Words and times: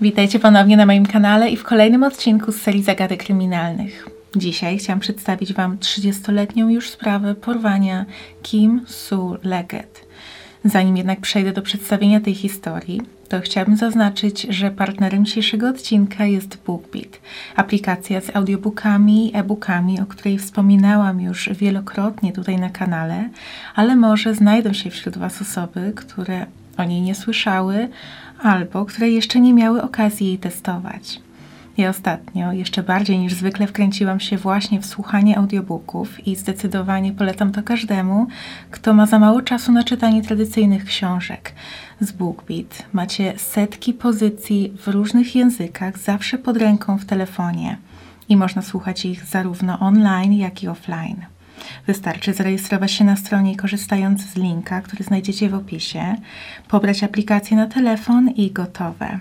Witajcie 0.00 0.38
ponownie 0.38 0.76
na 0.76 0.86
moim 0.86 1.06
kanale 1.06 1.50
i 1.50 1.56
w 1.56 1.64
kolejnym 1.64 2.02
odcinku 2.02 2.52
z 2.52 2.60
serii 2.60 2.82
Zagadek 2.82 3.24
Kryminalnych. 3.24 4.08
Dzisiaj 4.36 4.78
chciałam 4.78 5.00
przedstawić 5.00 5.52
Wam 5.52 5.76
30-letnią 5.78 6.68
już 6.68 6.90
sprawę 6.90 7.34
porwania 7.34 8.04
Kim 8.42 8.82
Sue 8.86 9.38
Leggett. 9.42 10.05
Zanim 10.66 10.96
jednak 10.96 11.20
przejdę 11.20 11.52
do 11.52 11.62
przedstawienia 11.62 12.20
tej 12.20 12.34
historii, 12.34 13.02
to 13.28 13.40
chciałabym 13.40 13.76
zaznaczyć, 13.76 14.42
że 14.42 14.70
partnerem 14.70 15.24
dzisiejszego 15.24 15.68
odcinka 15.68 16.26
jest 16.26 16.58
BookBeat, 16.66 17.20
aplikacja 17.56 18.20
z 18.20 18.36
audiobookami 18.36 19.30
e-bookami, 19.34 20.00
o 20.00 20.06
której 20.06 20.38
wspominałam 20.38 21.20
już 21.20 21.50
wielokrotnie 21.52 22.32
tutaj 22.32 22.56
na 22.56 22.70
kanale, 22.70 23.28
ale 23.74 23.96
może 23.96 24.34
znajdą 24.34 24.72
się 24.72 24.90
wśród 24.90 25.18
Was 25.18 25.42
osoby, 25.42 25.92
które 25.96 26.46
o 26.76 26.84
niej 26.84 27.00
nie 27.00 27.14
słyszały 27.14 27.88
albo 28.42 28.84
które 28.84 29.10
jeszcze 29.10 29.40
nie 29.40 29.54
miały 29.54 29.82
okazji 29.82 30.26
jej 30.26 30.38
testować. 30.38 31.25
Ja 31.76 31.90
ostatnio 31.90 32.52
jeszcze 32.52 32.82
bardziej 32.82 33.18
niż 33.18 33.34
zwykle 33.34 33.66
wkręciłam 33.66 34.20
się 34.20 34.36
właśnie 34.36 34.80
w 34.80 34.86
słuchanie 34.86 35.38
audiobooków 35.38 36.26
i 36.26 36.36
zdecydowanie 36.36 37.12
polecam 37.12 37.52
to 37.52 37.62
każdemu, 37.62 38.26
kto 38.70 38.94
ma 38.94 39.06
za 39.06 39.18
mało 39.18 39.42
czasu 39.42 39.72
na 39.72 39.84
czytanie 39.84 40.22
tradycyjnych 40.22 40.84
książek. 40.84 41.52
Z 42.00 42.12
BookBeat 42.12 42.86
macie 42.92 43.38
setki 43.38 43.94
pozycji 43.94 44.72
w 44.78 44.88
różnych 44.88 45.34
językach, 45.36 45.98
zawsze 45.98 46.38
pod 46.38 46.56
ręką 46.56 46.98
w 46.98 47.04
telefonie 47.04 47.76
i 48.28 48.36
można 48.36 48.62
słuchać 48.62 49.04
ich 49.04 49.24
zarówno 49.24 49.78
online, 49.78 50.32
jak 50.32 50.62
i 50.62 50.68
offline. 50.68 51.26
Wystarczy 51.86 52.34
zarejestrować 52.34 52.92
się 52.92 53.04
na 53.04 53.16
stronie 53.16 53.56
korzystając 53.56 54.20
z 54.22 54.36
linka, 54.36 54.80
który 54.80 55.04
znajdziecie 55.04 55.48
w 55.48 55.54
opisie, 55.54 56.16
pobrać 56.68 57.04
aplikację 57.04 57.56
na 57.56 57.66
telefon 57.66 58.28
i 58.28 58.50
gotowe. 58.50 59.20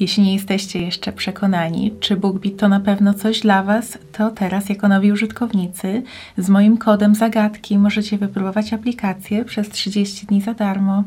Jeśli 0.00 0.22
nie 0.22 0.34
jesteście 0.34 0.82
jeszcze 0.82 1.12
przekonani, 1.12 1.94
czy 2.00 2.16
BookBeat 2.16 2.56
to 2.56 2.68
na 2.68 2.80
pewno 2.80 3.14
coś 3.14 3.40
dla 3.40 3.62
Was, 3.62 3.98
to 4.12 4.30
teraz 4.30 4.68
jako 4.68 4.88
nowi 4.88 5.12
użytkownicy 5.12 6.02
z 6.38 6.48
moim 6.48 6.78
kodem 6.78 7.14
zagadki 7.14 7.78
możecie 7.78 8.18
wypróbować 8.18 8.72
aplikację 8.72 9.44
przez 9.44 9.68
30 9.68 10.26
dni 10.26 10.40
za 10.40 10.54
darmo 10.54 11.04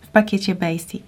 w 0.00 0.08
pakiecie 0.08 0.54
Basic. 0.54 1.04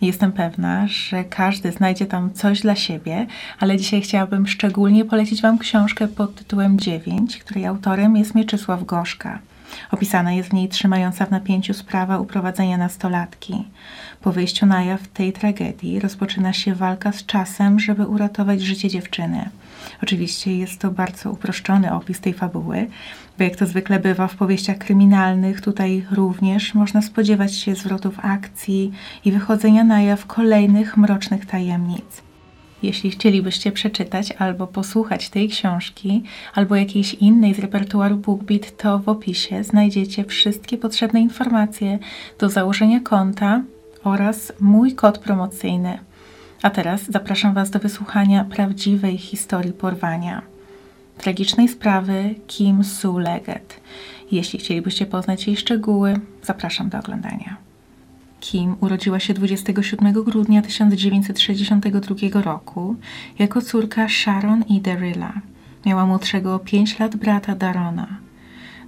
Jestem 0.00 0.32
pewna, 0.32 0.86
że 0.86 1.24
każdy 1.24 1.72
znajdzie 1.72 2.06
tam 2.06 2.32
coś 2.32 2.60
dla 2.60 2.74
siebie, 2.74 3.26
ale 3.58 3.76
dzisiaj 3.76 4.00
chciałabym 4.00 4.46
szczególnie 4.46 5.04
polecić 5.04 5.42
Wam 5.42 5.58
książkę 5.58 6.08
pod 6.08 6.34
tytułem 6.34 6.78
9, 6.78 7.38
której 7.38 7.66
autorem 7.66 8.16
jest 8.16 8.34
Mieczysław 8.34 8.84
Gorzka. 8.84 9.38
Opisana 9.90 10.32
jest 10.32 10.48
w 10.48 10.52
niej 10.52 10.68
trzymająca 10.68 11.26
w 11.26 11.30
napięciu 11.30 11.74
sprawa 11.74 12.18
uprowadzenia 12.18 12.76
nastolatki. 12.76 13.64
Po 14.20 14.32
wyjściu 14.32 14.66
na 14.66 14.84
jaw 14.84 15.08
tej 15.08 15.32
tragedii 15.32 16.00
rozpoczyna 16.00 16.52
się 16.52 16.74
walka 16.74 17.12
z 17.12 17.26
czasem, 17.26 17.80
żeby 17.80 18.06
uratować 18.06 18.62
życie 18.62 18.88
dziewczyny. 18.88 19.48
Oczywiście 20.02 20.56
jest 20.56 20.80
to 20.80 20.90
bardzo 20.90 21.30
uproszczony 21.30 21.92
opis 21.92 22.20
tej 22.20 22.34
fabuły, 22.34 22.86
bo 23.38 23.44
jak 23.44 23.56
to 23.56 23.66
zwykle 23.66 24.00
bywa 24.00 24.28
w 24.28 24.36
powieściach 24.36 24.78
kryminalnych, 24.78 25.60
tutaj 25.60 26.06
również 26.10 26.74
można 26.74 27.02
spodziewać 27.02 27.54
się 27.54 27.74
zwrotów 27.74 28.18
akcji 28.22 28.92
i 29.24 29.32
wychodzenia 29.32 29.84
na 29.84 30.02
jaw 30.02 30.26
kolejnych 30.26 30.96
mrocznych 30.96 31.46
tajemnic. 31.46 32.29
Jeśli 32.82 33.10
chcielibyście 33.10 33.72
przeczytać 33.72 34.32
albo 34.32 34.66
posłuchać 34.66 35.28
tej 35.28 35.48
książki, 35.48 36.22
albo 36.54 36.76
jakiejś 36.76 37.14
innej 37.14 37.54
z 37.54 37.58
repertuaru 37.58 38.16
BookBeat, 38.16 38.76
to 38.76 38.98
w 38.98 39.08
opisie 39.08 39.64
znajdziecie 39.64 40.24
wszystkie 40.24 40.78
potrzebne 40.78 41.20
informacje 41.20 41.98
do 42.38 42.48
założenia 42.48 43.00
konta 43.00 43.62
oraz 44.04 44.52
mój 44.60 44.94
kod 44.94 45.18
promocyjny. 45.18 45.98
A 46.62 46.70
teraz 46.70 47.04
zapraszam 47.10 47.54
Was 47.54 47.70
do 47.70 47.78
wysłuchania 47.78 48.44
prawdziwej 48.44 49.18
historii 49.18 49.72
porwania. 49.72 50.42
Tragicznej 51.18 51.68
sprawy 51.68 52.34
Kim 52.46 52.84
Sue 52.84 53.18
Leggett. 53.18 53.80
Jeśli 54.32 54.58
chcielibyście 54.58 55.06
poznać 55.06 55.46
jej 55.46 55.56
szczegóły, 55.56 56.14
zapraszam 56.42 56.88
do 56.88 56.98
oglądania. 56.98 57.69
Kim 58.40 58.76
urodziła 58.80 59.20
się 59.20 59.34
27 59.34 60.12
grudnia 60.12 60.62
1962 60.62 62.42
roku 62.42 62.96
jako 63.38 63.62
córka 63.62 64.08
Sharon 64.08 64.62
i 64.62 64.80
Daryla. 64.80 65.32
Miała 65.86 66.06
młodszego 66.06 66.54
o 66.54 66.58
5 66.58 66.98
lat 66.98 67.16
brata 67.16 67.54
Darona. 67.54 68.06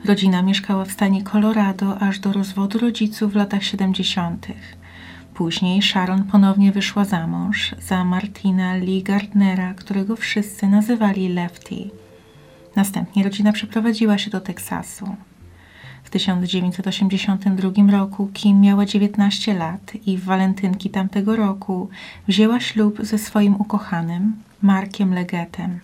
Rodzina 0.04 0.42
mieszkała 0.42 0.84
w 0.84 0.92
stanie 0.92 1.22
Colorado 1.22 1.98
aż 1.98 2.18
do 2.18 2.32
rozwodu 2.32 2.78
rodziców 2.78 3.32
w 3.32 3.36
latach 3.36 3.64
70. 3.64 4.46
Później 5.34 5.82
Sharon 5.82 6.24
ponownie 6.24 6.72
wyszła 6.72 7.04
za 7.04 7.26
mąż 7.26 7.74
za 7.80 8.04
Martina 8.04 8.76
Lee 8.76 9.02
Gardnera, 9.02 9.74
którego 9.74 10.16
wszyscy 10.16 10.66
nazywali 10.66 11.28
Lefty. 11.28 11.90
Następnie 12.76 13.24
rodzina 13.24 13.52
przeprowadziła 13.52 14.18
się 14.18 14.30
do 14.30 14.40
Teksasu. 14.40 15.16
W 16.12 16.14
1982 16.14 17.90
roku 17.90 18.30
Kim 18.32 18.60
miała 18.60 18.86
19 18.86 19.54
lat 19.54 19.92
i 20.06 20.18
w 20.18 20.24
walentynki 20.24 20.90
tamtego 20.90 21.36
roku 21.36 21.88
wzięła 22.28 22.60
ślub 22.60 22.98
ze 23.02 23.18
swoim 23.18 23.54
ukochanym, 23.54 24.36
Markiem 24.62 25.14
Legettem. 25.14 25.80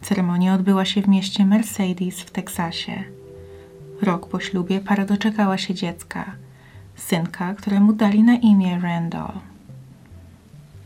Ceremonia 0.00 0.54
odbyła 0.54 0.84
się 0.84 1.02
w 1.02 1.08
mieście 1.08 1.46
Mercedes 1.46 2.20
w 2.20 2.30
Teksasie. 2.30 3.04
Rok 4.02 4.28
po 4.28 4.40
ślubie 4.40 4.80
para 4.80 5.04
doczekała 5.04 5.58
się 5.58 5.74
dziecka– 5.74 6.24
synka, 6.96 7.54
któremu 7.54 7.92
dali 7.92 8.22
na 8.22 8.34
imię 8.34 8.78
Randall. 8.82 9.32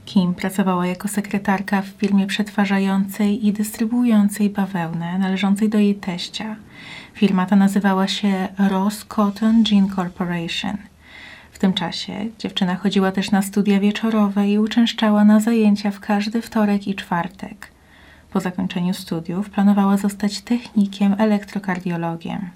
Kim 0.04 0.34
pracowała 0.34 0.86
jako 0.86 1.08
sekretarka 1.08 1.82
w 1.82 1.86
firmie 1.86 2.26
przetwarzającej 2.26 3.46
i 3.46 3.52
dystrybuującej 3.52 4.50
bawełnę 4.50 5.18
należącej 5.18 5.68
do 5.68 5.78
jej 5.78 5.94
teścia. 5.94 6.56
Firma 7.14 7.46
ta 7.46 7.56
nazywała 7.56 8.08
się 8.08 8.48
Ross 8.58 9.04
Cotton 9.04 9.64
Jean 9.70 9.88
Corporation. 9.88 10.76
W 11.52 11.58
tym 11.58 11.72
czasie 11.72 12.26
dziewczyna 12.38 12.76
chodziła 12.76 13.12
też 13.12 13.30
na 13.30 13.42
studia 13.42 13.80
wieczorowe 13.80 14.48
i 14.48 14.58
uczęszczała 14.58 15.24
na 15.24 15.40
zajęcia 15.40 15.90
w 15.90 16.00
każdy 16.00 16.42
wtorek 16.42 16.88
i 16.88 16.94
czwartek. 16.94 17.68
Po 18.32 18.40
zakończeniu 18.40 18.94
studiów 18.94 19.50
planowała 19.50 19.96
zostać 19.96 20.40
technikiem 20.40 21.14
elektrokardiologiem. 21.18 22.50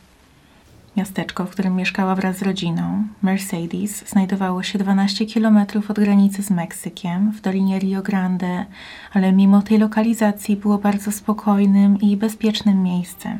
Miasteczko, 0.97 1.45
w 1.45 1.51
którym 1.51 1.77
mieszkała 1.77 2.15
wraz 2.15 2.39
z 2.39 2.43
rodziną, 2.43 3.05
Mercedes, 3.23 4.09
znajdowało 4.09 4.63
się 4.63 4.79
12 4.79 5.27
km 5.27 5.59
od 5.89 6.01
granicy 6.01 6.43
z 6.43 6.51
Meksykiem, 6.51 7.33
w 7.33 7.41
dolinie 7.41 7.79
Rio 7.79 8.03
Grande, 8.03 8.67
ale 9.13 9.33
mimo 9.33 9.63
tej 9.63 9.79
lokalizacji 9.79 10.57
było 10.57 10.79
bardzo 10.79 11.13
spokojnym 11.13 12.01
i 12.01 12.17
bezpiecznym 12.17 12.83
miejscem. 12.83 13.39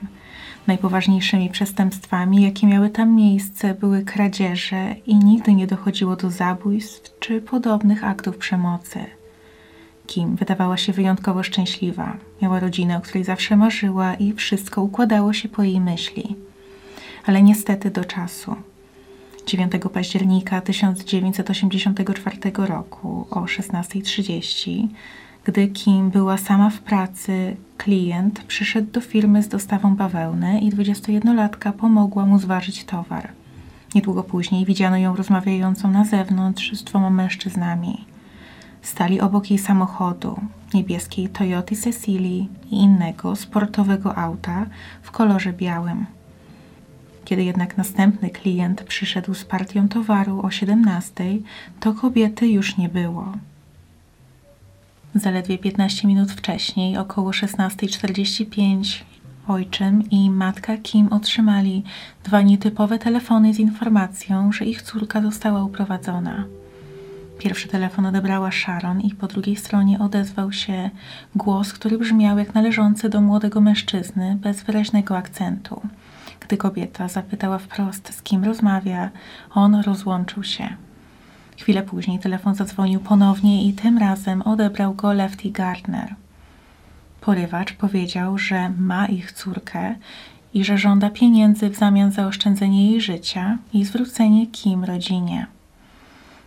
Najpoważniejszymi 0.67 1.51
przestępstwami, 1.51 2.43
jakie 2.43 2.67
miały 2.67 2.91
tam 2.91 3.15
miejsce, 3.15 3.75
były 3.75 4.03
kradzieże 4.03 4.95
i 5.07 5.15
nigdy 5.15 5.55
nie 5.55 5.67
dochodziło 5.67 6.17
do 6.17 6.31
zabójstw 6.31 7.19
czy 7.19 7.41
podobnych 7.41 8.05
aktów 8.05 8.37
przemocy. 8.37 8.99
Kim 10.07 10.37
wydawała 10.37 10.77
się 10.77 10.93
wyjątkowo 10.93 11.43
szczęśliwa. 11.43 12.17
Miała 12.43 12.61
rodzinę, 12.61 12.97
o 12.97 13.01
której 13.01 13.25
zawsze 13.25 13.57
marzyła 13.57 14.15
i 14.15 14.33
wszystko 14.33 14.83
układało 14.83 15.33
się 15.33 15.49
po 15.49 15.63
jej 15.63 15.81
myśli 15.81 16.37
ale 17.27 17.43
niestety 17.43 17.91
do 17.91 18.05
czasu. 18.05 18.57
9 19.47 19.73
października 19.93 20.61
1984 20.61 22.39
roku 22.57 23.27
o 23.31 23.41
16.30, 23.41 24.89
gdy 25.47 25.69
Kim 25.69 26.11
była 26.11 26.39
sama 26.39 26.71
w 26.71 26.81
pracy, 26.81 27.57
klient 27.77 28.45
przyszedł 28.45 28.93
do 28.93 29.01
firmy 29.01 29.43
z 29.43 29.49
dostawą 29.49 29.97
bawełny 29.97 30.61
i 30.61 30.73
21-latka 30.73 31.73
pomogła 31.73 32.27
mu 32.27 32.39
zważyć 32.39 32.85
towar. 32.85 33.29
Niedługo 33.95 34.23
później 34.23 34.65
widziano 34.65 34.97
ją 34.97 35.17
rozmawiającą 35.17 35.91
na 35.91 36.05
zewnątrz 36.05 36.73
z 36.73 36.85
dwoma 36.85 37.11
mężczyznami. 37.11 38.05
Stali 38.83 39.21
obok 39.21 39.51
jej 39.51 39.59
samochodu, 39.59 40.41
niebieskiej 40.75 41.29
Toyoty 41.29 41.77
Cecilii 41.77 42.49
i 42.71 42.77
innego 42.77 43.37
sportowego 43.37 44.19
auta 44.19 44.67
w 45.03 45.11
kolorze 45.11 45.53
białym. 45.53 46.07
Kiedy 47.25 47.45
jednak 47.45 47.77
następny 47.77 48.31
klient 48.31 48.83
przyszedł 48.83 49.35
z 49.35 49.45
partią 49.45 49.89
towaru 49.89 50.41
o 50.41 50.51
17, 50.51 51.25
to 51.81 51.95
kobiety 51.95 52.49
już 52.49 52.77
nie 52.77 52.89
było. 52.89 53.33
Zaledwie 55.17 55.59
15 55.59 56.09
minut 56.09 56.33
wcześniej, 56.33 56.97
około 56.97 57.31
16.45, 57.31 59.03
ojczym 59.49 60.11
i 60.11 60.31
matka 60.31 60.77
Kim 60.77 61.09
otrzymali 61.13 61.83
dwa 62.25 62.43
nietypowe 62.43 62.99
telefony 62.99 63.55
z 63.55 63.59
informacją, 63.59 64.53
że 64.53 64.65
ich 64.65 64.83
córka 64.83 65.23
została 65.23 65.65
uprowadzona. 65.65 66.45
Pierwszy 67.39 67.69
telefon 67.69 68.07
odebrała 68.07 68.51
Sharon 68.51 69.01
i 69.01 69.15
po 69.15 69.27
drugiej 69.27 69.57
stronie 69.57 69.99
odezwał 69.99 70.53
się 70.53 70.91
głos, 71.35 71.73
który 71.73 71.99
brzmiał 71.99 72.39
jak 72.39 72.55
należący 72.55 73.09
do 73.09 73.21
młodego 73.21 73.61
mężczyzny 73.61 74.39
bez 74.41 74.63
wyraźnego 74.63 75.17
akcentu. 75.17 75.81
Gdy 76.41 76.57
kobieta 76.57 77.09
zapytała 77.09 77.59
wprost, 77.59 78.15
z 78.15 78.23
kim 78.23 78.45
rozmawia, 78.45 79.11
on 79.55 79.75
rozłączył 79.75 80.45
się. 80.45 80.77
Chwilę 81.57 81.83
później 81.83 82.19
telefon 82.19 82.55
zadzwonił 82.55 83.01
ponownie 83.01 83.69
i 83.69 83.73
tym 83.73 83.99
razem 83.99 84.43
odebrał 84.43 84.95
go 84.95 85.13
Lefty 85.13 85.51
Gardner. 85.51 86.15
Porywacz 87.21 87.73
powiedział, 87.73 88.39
że 88.39 88.71
ma 88.71 89.07
ich 89.07 89.33
córkę 89.33 89.95
i 90.55 90.65
że 90.65 90.79
żąda 90.79 91.11
pieniędzy 91.11 91.71
w 91.71 91.77
zamian 91.77 92.13
za 92.13 92.27
oszczędzenie 92.27 92.91
jej 92.91 93.01
życia 93.01 93.59
i 93.73 93.85
zwrócenie 93.85 94.47
Kim 94.47 94.85
rodzinie. 94.85 95.47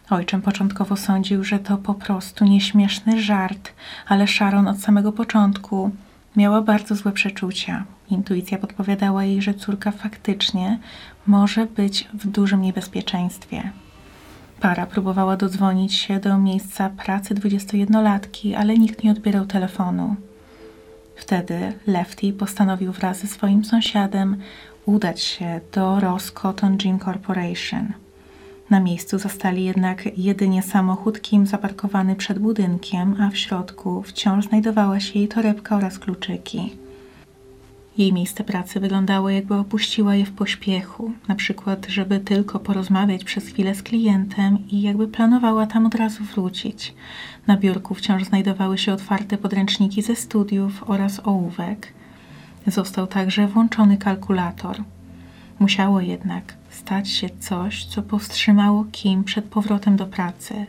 Ojczym 0.09 0.41
początkowo 0.41 0.97
sądził, 0.97 1.43
że 1.43 1.59
to 1.59 1.77
po 1.77 1.93
prostu 1.93 2.45
nieśmieszny 2.45 3.21
żart, 3.21 3.73
ale 4.07 4.27
Sharon 4.27 4.67
od 4.67 4.81
samego 4.81 5.11
początku 5.11 5.91
miała 6.35 6.61
bardzo 6.61 6.95
złe 6.95 7.11
przeczucia. 7.11 7.83
Intuicja 8.09 8.57
podpowiadała 8.57 9.23
jej, 9.23 9.41
że 9.41 9.53
córka 9.53 9.91
faktycznie 9.91 10.79
może 11.27 11.65
być 11.65 12.07
w 12.13 12.27
dużym 12.27 12.61
niebezpieczeństwie. 12.61 13.71
Para 14.59 14.85
próbowała 14.85 15.37
dodzwonić 15.37 15.93
się 15.93 16.19
do 16.19 16.37
miejsca 16.37 16.89
pracy 16.89 17.35
21-latki, 17.35 18.55
ale 18.55 18.77
nikt 18.77 19.03
nie 19.03 19.11
odbierał 19.11 19.45
telefonu. 19.45 20.15
Wtedy 21.15 21.73
Lefty 21.87 22.33
postanowił 22.33 22.91
wraz 22.91 23.19
ze 23.19 23.27
swoim 23.27 23.65
sąsiadem 23.65 24.37
udać 24.85 25.21
się 25.21 25.61
do 25.71 25.99
Ross 25.99 26.31
Cotton 26.31 26.77
Gin 26.77 26.99
Corporation. 26.99 27.93
Na 28.69 28.79
miejscu 28.79 29.19
zastali 29.19 29.63
jednak 29.63 30.17
jedynie 30.17 30.63
samochód 30.63 31.21
Kim 31.21 31.47
zaparkowany 31.47 32.15
przed 32.15 32.39
budynkiem, 32.39 33.15
a 33.21 33.29
w 33.29 33.37
środku 33.37 34.03
wciąż 34.03 34.45
znajdowała 34.45 34.99
się 34.99 35.19
jej 35.19 35.27
torebka 35.27 35.75
oraz 35.75 35.99
kluczyki. 35.99 36.77
Jej 37.97 38.13
miejsce 38.13 38.43
pracy 38.43 38.79
wyglądało, 38.79 39.29
jakby 39.29 39.55
opuściła 39.55 40.15
je 40.15 40.25
w 40.25 40.31
pośpiechu, 40.31 41.11
na 41.27 41.35
przykład, 41.35 41.85
żeby 41.89 42.19
tylko 42.19 42.59
porozmawiać 42.59 43.23
przez 43.23 43.47
chwilę 43.47 43.75
z 43.75 43.83
klientem 43.83 44.57
i 44.71 44.81
jakby 44.81 45.07
planowała 45.07 45.67
tam 45.67 45.85
od 45.85 45.95
razu 45.95 46.23
wrócić. 46.23 46.93
Na 47.47 47.57
biurku 47.57 47.95
wciąż 47.95 48.23
znajdowały 48.23 48.77
się 48.77 48.93
otwarte 48.93 49.37
podręczniki 49.37 50.01
ze 50.01 50.15
studiów 50.15 50.83
oraz 50.89 51.21
ołówek. 51.27 51.93
Został 52.67 53.07
także 53.07 53.47
włączony 53.47 53.97
kalkulator. 53.97 54.83
Musiało 55.59 56.01
jednak 56.01 56.53
stać 56.69 57.09
się 57.09 57.29
coś, 57.39 57.85
co 57.85 58.01
powstrzymało 58.01 58.85
Kim 58.91 59.23
przed 59.23 59.45
powrotem 59.45 59.97
do 59.97 60.05
pracy. 60.05 60.65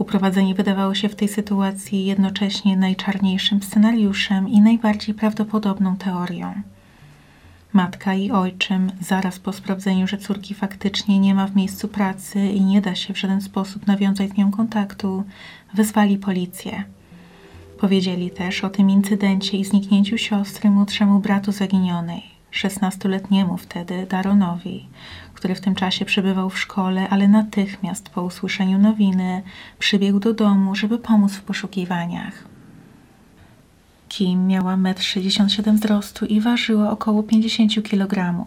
Uprowadzenie 0.00 0.54
wydawało 0.54 0.94
się 0.94 1.08
w 1.08 1.14
tej 1.14 1.28
sytuacji 1.28 2.04
jednocześnie 2.04 2.76
najczarniejszym 2.76 3.62
scenariuszem 3.62 4.48
i 4.48 4.60
najbardziej 4.60 5.14
prawdopodobną 5.14 5.96
teorią. 5.96 6.54
Matka 7.72 8.14
i 8.14 8.30
ojczym, 8.30 8.92
zaraz 9.00 9.38
po 9.38 9.52
sprawdzeniu, 9.52 10.06
że 10.06 10.18
córki 10.18 10.54
faktycznie 10.54 11.18
nie 11.18 11.34
ma 11.34 11.46
w 11.46 11.56
miejscu 11.56 11.88
pracy 11.88 12.46
i 12.46 12.60
nie 12.60 12.80
da 12.80 12.94
się 12.94 13.14
w 13.14 13.18
żaden 13.18 13.40
sposób 13.40 13.86
nawiązać 13.86 14.30
z 14.30 14.36
nią 14.36 14.50
kontaktu, 14.50 15.24
wezwali 15.74 16.18
policję. 16.18 16.84
Powiedzieli 17.78 18.30
też 18.30 18.64
o 18.64 18.70
tym 18.70 18.90
incydencie 18.90 19.56
i 19.56 19.64
zniknięciu 19.64 20.18
siostry 20.18 20.70
młodszemu 20.70 21.20
bratu 21.20 21.52
zaginionej, 21.52 22.22
szesnastoletniemu 22.50 23.56
wtedy 23.56 24.06
Daronowi, 24.06 24.88
który 25.34 25.54
w 25.54 25.60
tym 25.60 25.74
czasie 25.74 26.04
przebywał 26.04 26.50
w 26.50 26.58
szkole, 26.58 27.08
ale 27.08 27.28
natychmiast 27.28 28.08
po 28.08 28.22
usłyszeniu 28.22 28.78
nowiny 28.78 29.42
przybiegł 29.78 30.20
do 30.20 30.34
domu, 30.34 30.74
żeby 30.74 30.98
pomóc 30.98 31.34
w 31.34 31.42
poszukiwaniach. 31.42 32.44
Kim 34.08 34.46
miała 34.46 34.76
1,67 34.76 35.68
m 35.68 35.76
wzrostu 35.76 36.26
i 36.26 36.40
ważyła 36.40 36.90
około 36.90 37.22
50 37.22 37.82
kg. 37.82 38.44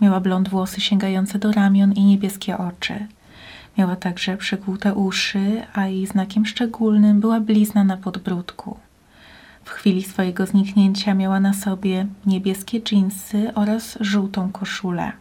Miała 0.00 0.20
blond 0.20 0.48
włosy 0.48 0.80
sięgające 0.80 1.38
do 1.38 1.52
ramion 1.52 1.92
i 1.92 2.04
niebieskie 2.04 2.58
oczy. 2.58 3.06
Miała 3.78 3.96
także 3.96 4.36
przykłute 4.36 4.94
uszy, 4.94 5.62
a 5.74 5.86
jej 5.86 6.06
znakiem 6.06 6.46
szczególnym 6.46 7.20
była 7.20 7.40
blizna 7.40 7.84
na 7.84 7.96
podbródku. 7.96 8.76
W 9.64 9.70
chwili 9.70 10.02
swojego 10.02 10.46
zniknięcia 10.46 11.14
miała 11.14 11.40
na 11.40 11.54
sobie 11.54 12.06
niebieskie 12.26 12.80
dżinsy 12.80 13.54
oraz 13.54 13.98
żółtą 14.00 14.52
koszulę. 14.52 15.12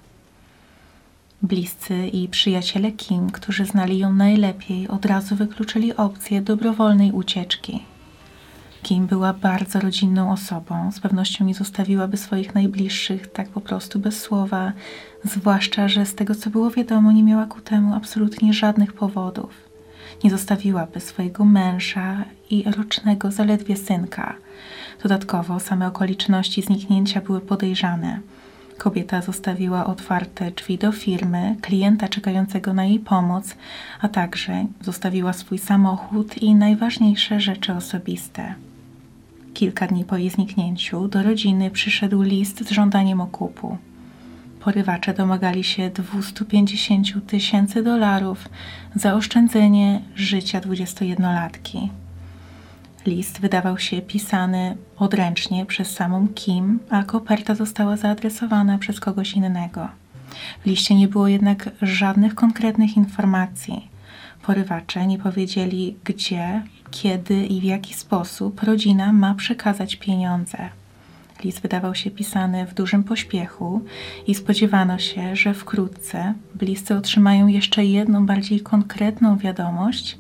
Bliscy 1.44 2.08
i 2.08 2.28
przyjaciele 2.28 2.92
Kim, 2.92 3.30
którzy 3.30 3.66
znali 3.66 3.98
ją 3.98 4.14
najlepiej, 4.14 4.88
od 4.88 5.06
razu 5.06 5.36
wykluczyli 5.36 5.96
opcję 5.96 6.42
dobrowolnej 6.42 7.12
ucieczki. 7.12 7.84
Kim 8.84 9.08
była 9.08 9.34
bardzo 9.34 9.80
rodzinną 9.80 10.32
osobą, 10.32 10.92
z 10.92 11.00
pewnością 11.00 11.46
nie 11.46 11.54
zostawiłaby 11.54 12.18
swoich 12.18 12.56
najbliższych 12.56 13.32
tak 13.32 13.50
po 13.50 13.62
prostu 13.62 14.00
bez 14.00 14.22
słowa, 14.22 14.74
zwłaszcza, 15.24 15.88
że 15.88 16.06
z 16.06 16.16
tego 16.16 16.36
co 16.36 16.50
było 16.50 16.72
wiadomo, 16.72 17.12
nie 17.12 17.24
miała 17.24 17.46
ku 17.46 17.62
temu 17.62 17.94
absolutnie 17.94 18.54
żadnych 18.54 18.94
powodów. 18.94 19.71
Nie 20.24 20.30
zostawiłaby 20.30 21.00
swojego 21.00 21.46
męża 21.46 22.26
i 22.50 22.64
rocznego 22.78 23.32
zaledwie 23.32 23.78
synka. 23.78 24.36
Dodatkowo 25.04 25.60
same 25.60 25.88
okoliczności 25.88 26.62
zniknięcia 26.62 27.22
były 27.22 27.42
podejrzane. 27.42 28.20
Kobieta 28.78 29.22
zostawiła 29.22 29.86
otwarte 29.86 30.52
drzwi 30.52 30.78
do 30.78 30.92
firmy, 30.92 31.56
klienta 31.62 32.08
czekającego 32.08 32.74
na 32.74 32.86
jej 32.86 33.00
pomoc, 33.00 33.56
a 34.02 34.08
także 34.08 34.66
zostawiła 34.82 35.34
swój 35.34 35.58
samochód 35.58 36.38
i 36.38 36.56
najważniejsze 36.56 37.40
rzeczy 37.40 37.74
osobiste. 37.74 38.56
Kilka 39.54 39.88
dni 39.88 40.06
po 40.06 40.18
jej 40.18 40.30
zniknięciu 40.30 41.08
do 41.08 41.24
rodziny 41.24 41.72
przyszedł 41.72 42.22
list 42.22 42.68
z 42.68 42.72
żądaniem 42.72 43.22
okupu. 43.22 43.78
Porywacze 44.64 45.14
domagali 45.14 45.64
się 45.64 45.90
250 45.90 47.28
tysięcy 47.28 47.84
dolarów 47.84 48.50
za 48.96 49.14
oszczędzenie 49.14 50.02
życia 50.16 50.62
21-latki. 50.62 51.90
List 53.06 53.40
wydawał 53.42 53.78
się 53.78 54.02
pisany 54.02 54.78
odręcznie 54.98 55.66
przez 55.66 55.92
samą 55.92 56.28
Kim, 56.28 56.80
a 56.90 57.04
koperta 57.04 57.56
została 57.56 57.98
zaadresowana 57.98 58.78
przez 58.78 59.00
kogoś 59.00 59.34
innego. 59.34 59.88
W 60.64 60.66
liście 60.66 60.96
nie 60.96 61.08
było 61.08 61.28
jednak 61.28 61.70
żadnych 61.82 62.36
konkretnych 62.36 62.98
informacji. 62.98 63.90
Porywacze 64.42 65.08
nie 65.08 65.18
powiedzieli, 65.18 65.96
gdzie, 66.04 66.62
kiedy 66.92 67.46
i 67.46 67.62
w 67.62 67.64
jaki 67.64 67.94
sposób 67.94 68.64
rodzina 68.64 69.14
ma 69.14 69.36
przekazać 69.36 69.96
pieniądze. 69.96 70.81
List 71.44 71.62
wydawał 71.62 71.96
się 71.96 72.12
pisany 72.12 72.66
w 72.66 72.74
dużym 72.74 73.04
pośpiechu 73.04 73.82
i 74.28 74.36
spodziewano 74.36 74.98
się, 74.98 75.36
że 75.36 75.54
wkrótce 75.54 76.34
bliscy 76.56 76.96
otrzymają 76.96 77.48
jeszcze 77.48 77.86
jedną 77.86 78.26
bardziej 78.26 78.62
konkretną 78.62 79.38
wiadomość, 79.38 80.18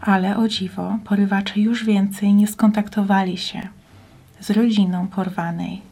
ale 0.00 0.36
o 0.36 0.48
dziwo 0.48 0.98
porywacze 1.04 1.60
już 1.60 1.84
więcej 1.84 2.34
nie 2.34 2.46
skontaktowali 2.46 3.38
się 3.38 3.68
z 4.40 4.50
rodziną 4.50 5.08
porwanej. 5.08 5.82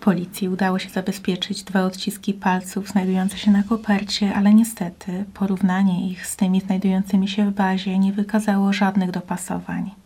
Policji 0.00 0.48
udało 0.48 0.78
się 0.78 0.88
zabezpieczyć 0.88 1.62
dwa 1.62 1.82
odciski 1.82 2.34
palców 2.34 2.88
znajdujące 2.88 3.38
się 3.38 3.50
na 3.50 3.62
kopercie, 3.62 4.34
ale 4.34 4.54
niestety 4.54 5.24
porównanie 5.34 6.10
ich 6.10 6.26
z 6.26 6.36
tymi 6.36 6.60
znajdującymi 6.60 7.28
się 7.28 7.50
w 7.50 7.54
bazie 7.54 7.98
nie 7.98 8.12
wykazało 8.12 8.72
żadnych 8.72 9.10
dopasowań. 9.10 10.01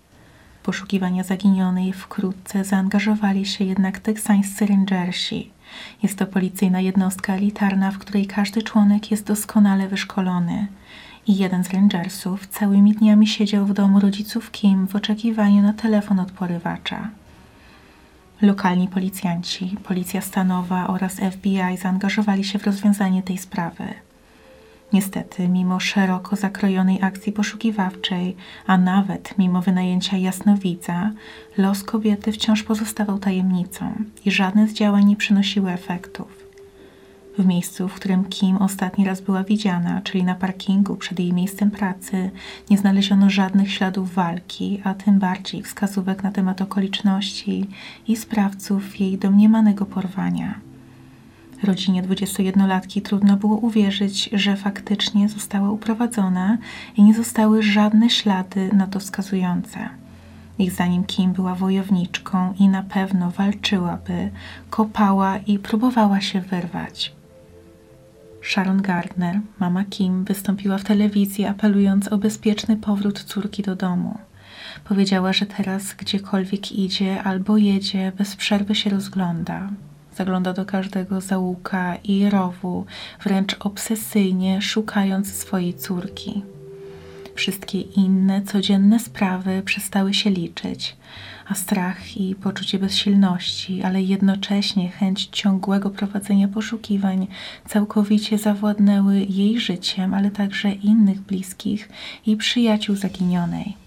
Poszukiwania 0.66 1.24
zaginionej 1.24 1.92
wkrótce 1.92 2.64
zaangażowali 2.64 3.46
się 3.46 3.64
jednak 3.64 3.98
teksańscy 3.98 4.66
rangersi. 4.66 5.50
Jest 6.02 6.18
to 6.18 6.26
policyjna 6.26 6.80
jednostka 6.80 7.34
elitarna, 7.34 7.90
w 7.90 7.98
której 7.98 8.26
każdy 8.26 8.62
członek 8.62 9.10
jest 9.10 9.26
doskonale 9.26 9.88
wyszkolony 9.88 10.66
i 11.26 11.36
jeden 11.36 11.64
z 11.64 11.70
rangersów 11.70 12.46
całymi 12.46 12.92
dniami 12.92 13.26
siedział 13.26 13.66
w 13.66 13.72
domu 13.72 14.00
rodziców 14.00 14.50
Kim 14.50 14.88
w 14.88 14.96
oczekiwaniu 14.96 15.62
na 15.62 15.72
telefon 15.72 16.20
od 16.20 16.32
porywacza. 16.32 17.10
Lokalni 18.42 18.88
policjanci, 18.88 19.76
policja 19.84 20.20
stanowa 20.20 20.86
oraz 20.86 21.14
FBI 21.14 21.76
zaangażowali 21.82 22.44
się 22.44 22.58
w 22.58 22.66
rozwiązanie 22.66 23.22
tej 23.22 23.38
sprawy. 23.38 24.05
Niestety, 24.92 25.48
mimo 25.48 25.80
szeroko 25.80 26.36
zakrojonej 26.36 27.02
akcji 27.02 27.32
poszukiwawczej, 27.32 28.36
a 28.66 28.78
nawet 28.78 29.38
mimo 29.38 29.62
wynajęcia 29.62 30.16
jasnowidza, 30.16 31.10
los 31.58 31.82
kobiety 31.82 32.32
wciąż 32.32 32.62
pozostawał 32.62 33.18
tajemnicą 33.18 33.92
i 34.24 34.30
żadne 34.30 34.68
z 34.68 34.72
działań 34.72 35.04
nie 35.04 35.16
przynosiły 35.16 35.72
efektów. 35.72 36.46
W 37.38 37.46
miejscu, 37.46 37.88
w 37.88 37.94
którym 37.94 38.24
Kim 38.24 38.56
ostatni 38.56 39.04
raz 39.04 39.20
była 39.20 39.44
widziana, 39.44 40.00
czyli 40.00 40.24
na 40.24 40.34
parkingu 40.34 40.96
przed 40.96 41.18
jej 41.18 41.32
miejscem 41.32 41.70
pracy, 41.70 42.30
nie 42.70 42.78
znaleziono 42.78 43.30
żadnych 43.30 43.72
śladów 43.72 44.14
walki, 44.14 44.80
a 44.84 44.94
tym 44.94 45.18
bardziej 45.18 45.62
wskazówek 45.62 46.22
na 46.22 46.30
temat 46.30 46.62
okoliczności 46.62 47.66
i 48.08 48.16
sprawców 48.16 49.00
jej 49.00 49.18
domniemanego 49.18 49.86
porwania. 49.86 50.60
Rodzinie 51.62 52.02
21-latki 52.02 53.02
trudno 53.02 53.36
było 53.36 53.56
uwierzyć, 53.56 54.30
że 54.32 54.56
faktycznie 54.56 55.28
została 55.28 55.70
uprowadzona 55.70 56.58
i 56.96 57.02
nie 57.02 57.14
zostały 57.14 57.62
żadne 57.62 58.10
ślady 58.10 58.70
na 58.72 58.86
to 58.86 59.00
wskazujące. 59.00 59.88
Ich 60.58 60.72
zdaniem 60.72 61.04
Kim 61.04 61.32
była 61.32 61.54
wojowniczką 61.54 62.54
i 62.58 62.68
na 62.68 62.82
pewno 62.82 63.30
walczyłaby, 63.30 64.30
kopała 64.70 65.38
i 65.38 65.58
próbowała 65.58 66.20
się 66.20 66.40
wyrwać. 66.40 67.14
Sharon 68.42 68.82
Gardner, 68.82 69.40
mama 69.58 69.84
Kim, 69.84 70.24
wystąpiła 70.24 70.78
w 70.78 70.84
telewizji 70.84 71.44
apelując 71.44 72.08
o 72.08 72.18
bezpieczny 72.18 72.76
powrót 72.76 73.22
córki 73.22 73.62
do 73.62 73.76
domu. 73.76 74.18
Powiedziała, 74.84 75.32
że 75.32 75.46
teraz 75.46 75.94
gdziekolwiek 75.94 76.72
idzie 76.72 77.22
albo 77.22 77.56
jedzie, 77.56 78.12
bez 78.18 78.36
przerwy 78.36 78.74
się 78.74 78.90
rozgląda. 78.90 79.68
Zagląda 80.16 80.52
do 80.52 80.64
każdego 80.64 81.20
załuka 81.20 81.96
i 82.04 82.30
rowu, 82.30 82.84
wręcz 83.24 83.56
obsesyjnie 83.60 84.62
szukając 84.62 85.32
swojej 85.32 85.74
córki. 85.74 86.42
Wszystkie 87.34 87.80
inne, 87.80 88.42
codzienne 88.42 88.98
sprawy 88.98 89.62
przestały 89.64 90.14
się 90.14 90.30
liczyć, 90.30 90.96
a 91.48 91.54
strach 91.54 92.16
i 92.16 92.34
poczucie 92.34 92.78
bezsilności, 92.78 93.82
ale 93.82 94.02
jednocześnie 94.02 94.88
chęć 94.88 95.26
ciągłego 95.32 95.90
prowadzenia 95.90 96.48
poszukiwań 96.48 97.26
całkowicie 97.68 98.38
zawładnęły 98.38 99.18
jej 99.20 99.60
życiem, 99.60 100.14
ale 100.14 100.30
także 100.30 100.72
innych 100.72 101.20
bliskich 101.20 101.88
i 102.26 102.36
przyjaciół 102.36 102.96
zaginionej. 102.96 103.85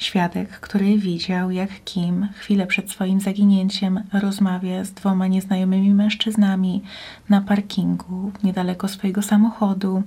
Świadek, 0.00 0.50
który 0.60 0.98
widział, 0.98 1.50
jak 1.50 1.84
Kim 1.84 2.28
chwilę 2.34 2.66
przed 2.66 2.90
swoim 2.90 3.20
zaginięciem 3.20 4.02
rozmawia 4.12 4.84
z 4.84 4.92
dwoma 4.92 5.26
nieznajomymi 5.26 5.94
mężczyznami 5.94 6.82
na 7.28 7.40
parkingu 7.40 8.32
niedaleko 8.44 8.88
swojego 8.88 9.22
samochodu, 9.22 10.02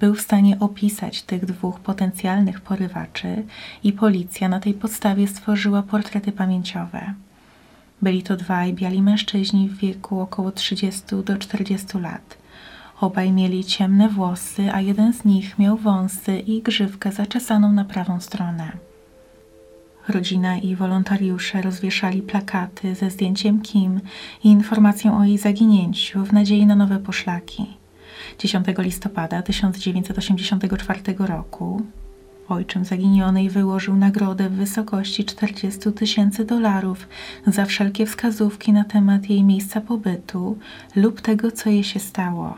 był 0.00 0.14
w 0.14 0.20
stanie 0.20 0.58
opisać 0.60 1.22
tych 1.22 1.44
dwóch 1.46 1.80
potencjalnych 1.80 2.60
porywaczy 2.60 3.44
i 3.84 3.92
policja 3.92 4.48
na 4.48 4.60
tej 4.60 4.74
podstawie 4.74 5.28
stworzyła 5.28 5.82
portrety 5.82 6.32
pamięciowe. 6.32 7.14
Byli 8.02 8.22
to 8.22 8.36
dwaj 8.36 8.74
biali 8.74 9.02
mężczyźni 9.02 9.68
w 9.68 9.76
wieku 9.76 10.20
około 10.20 10.52
30 10.52 11.02
do 11.24 11.38
40 11.38 11.98
lat. 11.98 12.38
Obaj 13.00 13.32
mieli 13.32 13.64
ciemne 13.64 14.08
włosy, 14.08 14.72
a 14.72 14.80
jeden 14.80 15.12
z 15.12 15.24
nich 15.24 15.58
miał 15.58 15.76
wąsy 15.76 16.38
i 16.38 16.62
grzywkę 16.62 17.12
zaczesaną 17.12 17.72
na 17.72 17.84
prawą 17.84 18.20
stronę. 18.20 18.91
Rodzina 20.08 20.58
i 20.58 20.76
wolontariusze 20.76 21.62
rozwieszali 21.62 22.22
plakaty 22.22 22.94
ze 22.94 23.10
zdjęciem 23.10 23.60
Kim 23.60 24.00
i 24.44 24.48
informacją 24.48 25.18
o 25.18 25.24
jej 25.24 25.38
zaginięciu 25.38 26.24
w 26.24 26.32
nadziei 26.32 26.66
na 26.66 26.76
nowe 26.76 26.98
poszlaki. 26.98 27.66
10 28.38 28.66
listopada 28.78 29.42
1984 29.42 31.00
roku 31.18 31.82
ojczym 32.48 32.84
zaginionej 32.84 33.50
wyłożył 33.50 33.96
nagrodę 33.96 34.48
w 34.48 34.52
wysokości 34.52 35.24
40 35.24 35.92
tysięcy 35.92 36.44
dolarów 36.44 37.08
za 37.46 37.64
wszelkie 37.64 38.06
wskazówki 38.06 38.72
na 38.72 38.84
temat 38.84 39.30
jej 39.30 39.44
miejsca 39.44 39.80
pobytu 39.80 40.58
lub 40.96 41.20
tego, 41.20 41.52
co 41.52 41.70
jej 41.70 41.84
się 41.84 42.00
stało. 42.00 42.54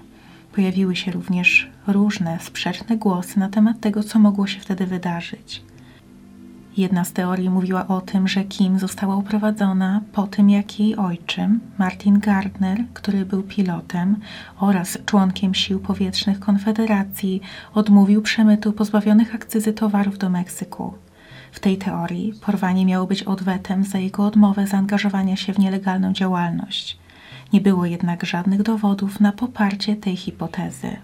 Pojawiły 0.55 0.97
się 0.97 1.13
również 1.13 1.71
różne 1.87 2.39
sprzeczne 2.41 2.97
głosy 2.97 3.39
na 3.39 3.49
temat 3.49 3.81
tego, 3.81 4.03
co 4.03 4.19
mogło 4.19 4.47
się 4.47 4.61
wtedy 4.61 4.87
wydarzyć. 4.87 5.63
Jedna 6.77 7.05
z 7.05 7.13
teorii 7.13 7.51
mówiła 7.51 7.87
o 7.89 8.01
tym, 8.01 8.29
że 8.29 8.45
Kim 8.45 8.79
została 8.79 9.17
uprowadzona 9.17 10.01
po 10.13 10.27
tym, 10.27 10.51
jak 10.51 10.81
jej 10.81 10.97
ojczym, 10.97 11.61
Martin 11.79 12.19
Gardner, 12.19 12.85
który 12.95 13.27
był 13.27 13.43
pilotem 13.43 14.17
oraz 14.61 14.99
członkiem 15.07 15.55
sił 15.55 15.81
powietrznych 15.81 16.41
Konfederacji, 16.41 17.41
odmówił 17.75 18.23
przemytu 18.23 18.73
pozbawionych 18.73 19.35
akcyzy 19.35 19.73
towarów 19.73 20.19
do 20.19 20.31
Meksyku. 20.31 20.95
W 21.53 21.61
tej 21.61 21.79
teorii 21.79 22.33
porwanie 22.47 22.87
miało 22.87 23.07
być 23.07 23.23
odwetem 23.23 23.85
za 23.85 23.99
jego 23.99 24.25
odmowę 24.27 24.67
zaangażowania 24.67 25.37
się 25.37 25.53
w 25.53 25.59
nielegalną 25.59 26.13
działalność. 26.13 26.99
Nie 27.53 27.61
było 27.61 27.87
jednak 27.87 28.25
żadnych 28.25 28.63
dowodów 28.63 29.21
na 29.21 29.33
poparcie 29.33 29.97
tej 29.97 30.17
hipotezy. 30.17 30.97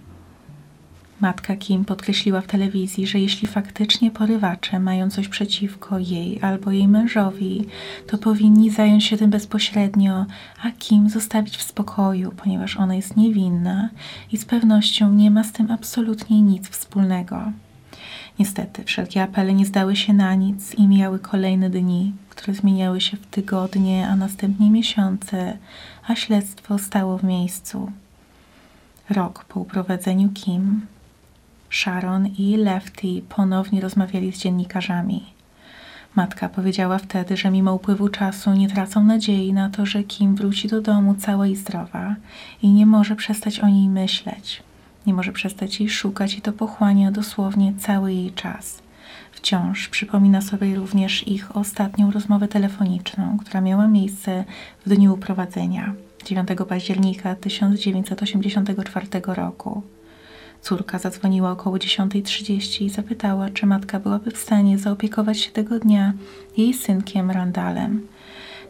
Matka 1.21 1.57
Kim 1.57 1.85
podkreśliła 1.85 2.41
w 2.41 2.47
telewizji, 2.47 3.07
że 3.07 3.19
jeśli 3.19 3.49
faktycznie 3.49 4.11
porywacze 4.11 4.81
mają 4.81 5.11
coś 5.11 5.29
przeciwko 5.29 5.99
jej 5.99 6.43
albo 6.43 6.71
jej 6.71 6.89
mężowi, 6.89 7.67
to 8.07 8.19
powinni 8.19 8.71
zająć 8.71 9.05
się 9.05 9.17
tym 9.17 9.31
bezpośrednio, 9.31 10.27
a 10.63 10.71
Kim 10.71 11.09
zostawić 11.09 11.57
w 11.57 11.63
spokoju, 11.63 12.33
ponieważ 12.37 12.77
ona 12.77 12.95
jest 12.95 13.17
niewinna 13.17 13.89
i 14.33 14.37
z 14.37 14.45
pewnością 14.45 15.13
nie 15.13 15.31
ma 15.31 15.45
z 15.45 15.53
tym 15.53 15.71
absolutnie 15.71 16.43
nic 16.43 16.69
wspólnego. 16.69 17.53
Niestety, 18.39 18.85
wszelkie 18.85 19.23
apele 19.23 19.55
nie 19.55 19.67
zdały 19.67 19.97
się 19.97 20.13
na 20.13 20.35
nic 20.35 20.75
i 20.75 20.89
mijały 20.89 21.19
kolejne 21.19 21.71
dni, 21.71 22.13
które 22.31 22.55
zmieniały 22.55 23.01
się 23.01 23.17
w 23.17 23.27
tygodnie, 23.27 24.09
a 24.09 24.17
następnie 24.17 24.71
miesiące, 24.71 25.59
a 26.07 26.15
śledztwo 26.15 26.79
stało 26.79 27.19
w 27.19 27.25
miejscu. 27.25 27.93
Rok 29.11 29.45
po 29.45 29.61
uprowadzeniu 29.61 30.29
Kim 30.29 30.81
Sharon 31.71 32.27
i 32.27 32.57
Lefty 32.57 33.23
ponownie 33.29 33.81
rozmawiali 33.81 34.33
z 34.33 34.39
dziennikarzami. 34.39 35.23
Matka 36.15 36.49
powiedziała 36.49 36.99
wtedy, 36.99 37.37
że 37.37 37.51
mimo 37.51 37.75
upływu 37.75 38.09
czasu 38.09 38.53
nie 38.53 38.69
tracą 38.69 39.05
nadziei 39.05 39.53
na 39.53 39.71
to, 39.71 39.87
że 39.87 40.03
Kim 40.03 40.35
wróci 40.35 40.69
do 40.69 40.81
domu 40.81 41.15
cała 41.15 41.47
i 41.47 41.57
zdrowa 41.57 42.15
i 42.63 42.69
nie 42.69 42.87
może 42.87 43.17
przestać 43.17 43.61
o 43.61 43.69
niej 43.69 43.89
myśleć. 43.89 44.63
Nie 45.07 45.15
może 45.15 45.33
przestać 45.33 45.81
jej 45.81 45.89
szukać 45.89 46.35
i 46.35 46.41
to 46.41 46.53
pochłania 46.53 47.11
dosłownie 47.11 47.75
cały 47.79 48.13
jej 48.13 48.33
czas. 48.33 48.83
Wciąż 49.33 49.89
przypomina 49.89 50.41
sobie 50.41 50.75
również 50.75 51.29
ich 51.29 51.57
ostatnią 51.57 52.11
rozmowę 52.11 52.49
telefoniczną, 52.49 53.39
która 53.39 53.61
miała 53.61 53.89
miejsce 53.89 54.45
w 54.87 54.89
dniu 54.89 55.15
uprowadzenia 55.15 55.95
9 56.25 56.49
października 56.69 57.35
1984 57.35 59.07
roku. 59.27 59.83
Córka 60.63 60.99
zadzwoniła 60.99 61.51
około 61.51 61.77
10.30 61.77 62.85
i 62.85 62.91
zapytała, 62.91 63.51
czy 63.51 63.67
matka 63.67 64.01
byłaby 64.01 64.31
w 64.31 64.39
stanie 64.39 64.79
zaopiekować 64.79 65.39
się 65.39 65.51
tego 65.51 65.79
dnia 65.79 66.13
jej 66.57 66.75
synkiem 66.75 67.31
Randalem. 67.31 68.07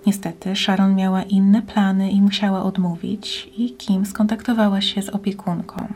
Niestety 0.07 0.57
Sharon 0.57 0.95
miała 0.95 1.23
inne 1.23 1.63
plany 1.63 2.11
i 2.11 2.23
musiała 2.23 2.63
odmówić, 2.63 3.51
i 3.57 3.71
Kim 3.71 4.07
skontaktowała 4.07 4.81
się 4.81 5.03
z 5.03 5.09
opiekunką. 5.09 5.89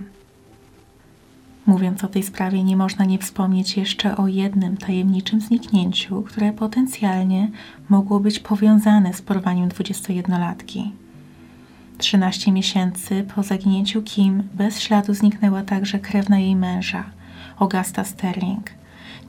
Mówiąc 1.67 2.05
o 2.05 2.09
tej 2.09 2.23
sprawie, 2.23 2.65
nie 2.65 2.77
można 2.77 3.05
nie 3.05 3.19
wspomnieć 3.19 3.77
jeszcze 3.77 4.17
o 4.17 4.29
jednym 4.29 4.77
tajemniczym 4.77 5.41
zniknięciu, 5.41 6.23
które 6.23 6.53
potencjalnie 6.53 7.51
mogło 7.89 8.21
być 8.21 8.39
powiązane 8.39 9.15
z 9.15 9.23
porwaniem 9.23 9.69
21-latki. 9.69 10.91
13 11.99 12.53
miesięcy 12.53 13.27
po 13.35 13.43
zaginięciu 13.43 14.03
Kim 14.03 14.43
bez 14.55 14.81
śladu 14.81 15.15
zniknęła 15.15 15.63
także 15.63 15.99
krewna 15.99 16.39
jej 16.39 16.57
męża, 16.57 17.05
Augusta 17.59 18.05
Sterling. 18.05 18.71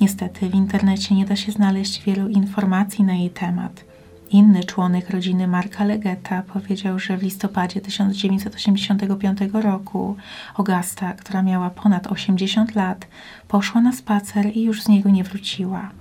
Niestety 0.02 0.50
w 0.50 0.56
internecie 0.56 1.16
nie 1.16 1.26
da 1.26 1.36
się 1.36 1.52
znaleźć 1.52 2.04
wielu 2.04 2.28
informacji 2.28 3.04
na 3.04 3.14
jej 3.14 3.30
temat. 3.30 3.86
Inny 4.32 4.64
członek 4.64 5.10
rodziny 5.10 5.48
Marka 5.48 5.84
Legeta 5.84 6.42
powiedział, 6.42 7.00
że 7.00 7.18
w 7.18 7.24
listopadzie 7.24 7.82
1985 7.82 9.40
roku 9.54 10.16
Augusta, 10.56 11.14
która 11.14 11.42
miała 11.42 11.70
ponad 11.70 12.08
80 12.08 12.76
lat, 12.76 13.08
poszła 13.48 13.82
na 13.82 13.92
spacer 13.92 14.46
i 14.58 14.64
już 14.64 14.84
z 14.84 14.88
niego 14.88 15.10
nie 15.10 15.24
wróciła. 15.24 15.92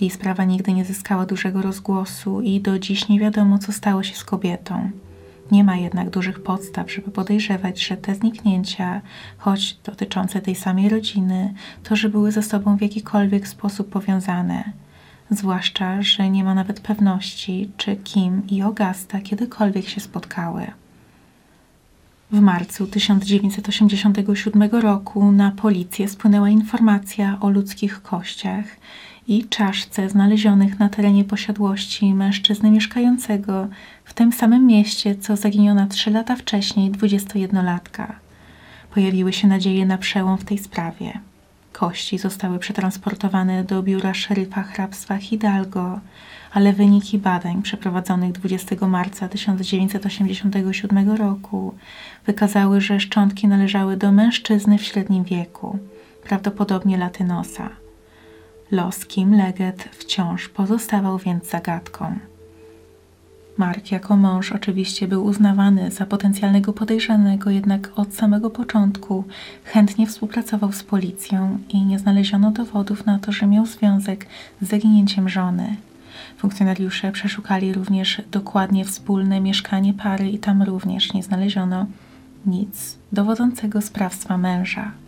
Jej 0.00 0.10
sprawa 0.10 0.44
nigdy 0.44 0.72
nie 0.72 0.84
zyskała 0.84 1.26
dużego 1.26 1.62
rozgłosu 1.62 2.40
i 2.40 2.60
do 2.60 2.78
dziś 2.78 3.08
nie 3.08 3.20
wiadomo, 3.20 3.58
co 3.58 3.72
stało 3.72 4.02
się 4.02 4.14
z 4.14 4.24
kobietą. 4.24 4.90
Nie 5.50 5.64
ma 5.64 5.76
jednak 5.76 6.10
dużych 6.10 6.42
podstaw, 6.42 6.92
żeby 6.92 7.10
podejrzewać, 7.10 7.86
że 7.86 7.96
te 7.96 8.14
zniknięcia, 8.14 9.00
choć 9.38 9.78
dotyczące 9.84 10.40
tej 10.40 10.54
samej 10.54 10.88
rodziny, 10.88 11.54
to, 11.82 11.96
że 11.96 12.08
były 12.08 12.32
ze 12.32 12.42
sobą 12.42 12.76
w 12.76 12.82
jakikolwiek 12.82 13.48
sposób 13.48 13.90
powiązane. 13.90 14.72
Zwłaszcza, 15.30 16.02
że 16.02 16.30
nie 16.30 16.44
ma 16.44 16.54
nawet 16.54 16.80
pewności, 16.80 17.70
czy 17.76 17.96
Kim 17.96 18.42
i 18.48 18.62
Augusta 18.62 19.20
kiedykolwiek 19.20 19.88
się 19.88 20.00
spotkały. 20.00 20.66
W 22.30 22.40
marcu 22.40 22.86
1987 22.86 24.70
roku 24.70 25.32
na 25.32 25.50
policję 25.50 26.08
spłynęła 26.08 26.48
informacja 26.48 27.38
o 27.40 27.50
ludzkich 27.50 28.02
kościach 28.02 28.64
i 29.28 29.44
czaszce 29.44 30.08
znalezionych 30.08 30.78
na 30.78 30.88
terenie 30.88 31.24
posiadłości 31.24 32.14
mężczyzny 32.14 32.70
mieszkającego 32.70 33.68
w 34.04 34.14
tym 34.14 34.32
samym 34.32 34.66
mieście, 34.66 35.14
co 35.14 35.36
zaginiona 35.36 35.86
trzy 35.86 36.10
lata 36.10 36.36
wcześniej 36.36 36.90
21-latka. 36.90 38.12
Pojawiły 38.94 39.32
się 39.32 39.48
nadzieje 39.48 39.86
na 39.86 39.98
przełom 39.98 40.38
w 40.38 40.44
tej 40.44 40.58
sprawie. 40.58 41.20
Kości 41.72 42.18
zostały 42.18 42.58
przetransportowane 42.58 43.64
do 43.64 43.82
biura 43.82 44.14
szeryfa 44.14 44.62
hrabstwa 44.62 45.16
Hidalgo, 45.16 46.00
ale 46.52 46.72
wyniki 46.72 47.18
badań 47.18 47.62
przeprowadzonych 47.62 48.32
20 48.32 48.86
marca 48.86 49.28
1987 49.28 51.10
roku 51.10 51.74
wykazały, 52.26 52.80
że 52.80 53.00
szczątki 53.00 53.48
należały 53.48 53.96
do 53.96 54.12
mężczyzny 54.12 54.78
w 54.78 54.82
średnim 54.82 55.24
wieku, 55.24 55.78
prawdopodobnie 56.24 56.98
latynosa. 56.98 57.83
Los 58.74 59.06
Kim 59.06 59.34
Leggett 59.34 59.88
wciąż 59.92 60.48
pozostawał 60.48 61.18
więc 61.18 61.50
zagadką. 61.50 62.18
Mark 63.58 63.90
jako 63.90 64.16
mąż 64.16 64.52
oczywiście 64.52 65.08
był 65.08 65.24
uznawany 65.24 65.90
za 65.90 66.06
potencjalnego 66.06 66.72
podejrzanego, 66.72 67.50
jednak 67.50 67.90
od 67.96 68.14
samego 68.14 68.50
początku 68.50 69.24
chętnie 69.64 70.06
współpracował 70.06 70.72
z 70.72 70.82
policją 70.82 71.58
i 71.68 71.82
nie 71.82 71.98
znaleziono 71.98 72.50
dowodów 72.50 73.06
na 73.06 73.18
to, 73.18 73.32
że 73.32 73.46
miał 73.46 73.66
związek 73.66 74.26
z 74.62 74.68
zaginięciem 74.68 75.28
żony. 75.28 75.76
Funkcjonariusze 76.38 77.12
przeszukali 77.12 77.72
również 77.72 78.22
dokładnie 78.30 78.84
wspólne 78.84 79.40
mieszkanie 79.40 79.94
pary 79.94 80.30
i 80.30 80.38
tam 80.38 80.62
również 80.62 81.12
nie 81.12 81.22
znaleziono 81.22 81.86
nic 82.46 82.96
dowodzącego 83.12 83.82
sprawstwa 83.82 84.38
męża. 84.38 85.03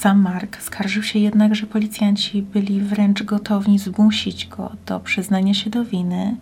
Sam 0.00 0.20
Mark 0.20 0.62
skarżył 0.62 1.02
się 1.02 1.18
jednak, 1.18 1.54
że 1.54 1.66
policjanci 1.66 2.42
byli 2.42 2.80
wręcz 2.80 3.22
gotowi 3.22 3.78
zmusić 3.78 4.46
go 4.46 4.72
do 4.86 5.00
przyznania 5.00 5.54
się 5.54 5.70
do 5.70 5.84
winy 5.84 6.36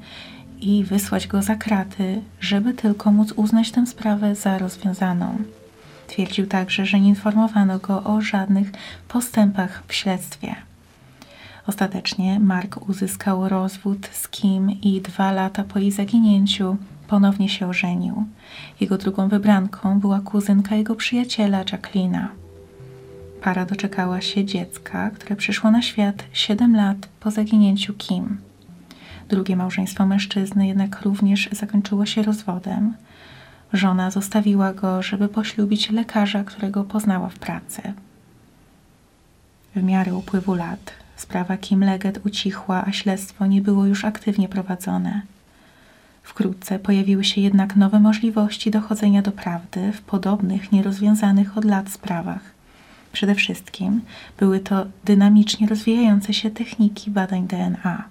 i 0.61 0.84
wysłać 0.84 1.26
go 1.26 1.42
za 1.42 1.56
kraty, 1.56 2.23
żeby 2.40 2.75
tylko 2.75 3.12
móc 3.12 3.32
uznać 3.32 3.70
tę 3.70 3.87
sprawę 3.87 4.34
za 4.34 4.58
rozwiązaną. 4.58 5.37
Twierdził 6.06 6.46
także, 6.46 6.87
że 6.87 7.00
nie 7.00 7.08
informowano 7.08 7.78
go 7.78 8.04
o 8.04 8.20
żadnych 8.20 8.70
postępach 9.08 9.82
w 9.88 9.94
śledztwie. 9.94 10.54
Ostatecznie 11.66 12.40
Mark 12.40 12.88
uzyskał 12.88 13.49
rozwód 13.49 14.08
z 14.12 14.28
Kim 14.28 14.70
i 14.70 15.00
dwa 15.00 15.32
lata 15.32 15.64
po 15.64 15.78
jej 15.78 15.92
zaginięciu 15.92 16.76
ponownie 17.08 17.49
się 17.49 17.66
ożenił. 17.66 18.25
Jego 18.80 18.99
drugą 18.99 19.28
wybranką 19.28 20.00
była 20.00 20.20
kuzynka 20.20 20.75
jego 20.75 20.94
przyjaciela 20.96 21.58
Jacquelina. 21.73 22.44
Para 23.45 23.67
doczekała 23.67 24.21
się 24.21 24.45
dziecka, 24.45 25.11
które 25.11 25.37
przyszło 25.37 25.71
na 25.71 25.83
świat 25.83 26.25
7 26.33 26.77
lat 26.77 27.09
po 27.21 27.31
zaginięciu 27.31 27.95
Kim. 27.95 28.39
Drugie 29.29 29.57
małżeństwo 29.57 30.07
mężczyzny 30.07 30.67
jednak 30.67 31.03
również 31.03 31.49
zakończyło 31.53 32.07
się 32.07 32.23
rozwodem. 32.23 32.95
Żona 33.73 34.11
zostawiła 34.11 34.73
go, 34.73 35.03
żeby 35.03 35.29
poślubić 35.29 35.91
lekarza, 35.91 36.45
którego 36.45 36.85
poznała 36.85 37.29
w 37.29 37.39
pracy. 37.39 37.83
W 39.77 39.83
miarę 39.83 40.15
upływu 40.15 40.55
lat 40.55 40.93
sprawa 41.17 41.57
Kim 41.57 41.85
Leggett 41.85 42.27
ucichła, 42.27 42.85
a 42.87 42.93
śledztwo 42.93 43.47
nie 43.47 43.63
było 43.63 43.87
już 43.87 44.05
aktywnie 44.05 44.49
prowadzone. 44.49 45.23
Wkrótce 46.23 46.79
pojawiły 46.79 47.25
się 47.25 47.41
jednak 47.41 47.77
nowe 47.77 48.01
możliwości 48.01 48.71
dochodzenia 48.71 49.23
do 49.23 49.33
prawdy 49.33 49.93
w 49.93 50.03
podobnych, 50.03 50.73
nierozwiązanych 50.73 51.59
od 51.59 51.65
lat 51.65 51.91
sprawach. 51.91 52.53
Przede 53.14 53.35
wszystkim 53.35 54.00
były 54.38 54.61
to 54.61 54.87
dynamicznie 55.04 55.66
rozwijające 55.66 56.35
się 56.35 56.50
techniki 56.50 57.11
badań 57.11 57.47
DNA. 57.47 58.04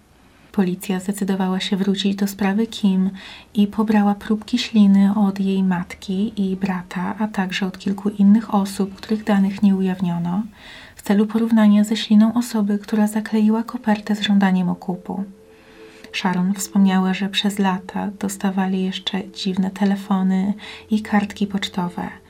Policja 0.52 1.00
zdecydowała 1.00 1.60
się 1.60 1.78
wrócić 1.78 2.16
do 2.16 2.28
sprawy 2.28 2.68
Kim 2.68 3.10
i 3.54 3.68
pobrała 3.68 4.16
próbki 4.16 4.58
śliny 4.58 5.12
od 5.16 5.40
jej 5.40 5.64
matki 5.64 6.34
i 6.38 6.56
brata, 6.56 7.16
a 7.20 7.28
także 7.28 7.66
od 7.66 7.78
kilku 7.78 8.10
innych 8.10 8.56
osób, 8.56 8.96
których 8.96 9.24
danych 9.24 9.64
nie 9.64 9.76
ujawniono, 9.76 10.44
w 10.96 11.02
celu 11.02 11.28
porównania 11.28 11.84
ze 11.84 11.98
śliną 11.98 12.34
osoby, 12.34 12.80
która 12.80 13.08
zakleiła 13.08 13.64
kopertę 13.64 14.16
z 14.16 14.22
żądaniem 14.22 14.70
okupu. 14.70 15.24
Sharon 16.14 16.54
wspomniała, 16.54 17.14
że 17.14 17.30
przez 17.30 17.60
lata 17.60 18.10
dostawali 18.20 18.84
jeszcze 18.84 19.32
dziwne 19.32 19.72
telefony 19.72 20.54
i 20.92 21.02
kartki 21.02 21.48
pocztowe– 21.48 22.10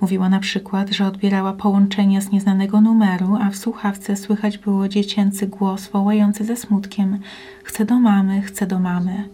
Mówiła 0.00 0.28
na 0.28 0.40
przykład, 0.40 0.90
że 0.90 1.06
odbierała 1.06 1.52
połączenia 1.52 2.20
z 2.20 2.30
nieznanego 2.30 2.80
numeru, 2.80 3.36
a 3.40 3.50
w 3.50 3.56
słuchawce 3.56 4.16
słychać 4.16 4.58
było 4.58 4.88
dziecięcy 4.88 5.46
głos 5.46 5.88
wołający 5.88 6.44
ze 6.44 6.56
smutkiem: 6.56 7.18
Chcę 7.64 7.84
do 7.84 7.98
mamy, 7.98 8.42
chcę 8.42 8.66
do 8.66 8.78
mamy. 8.78 9.28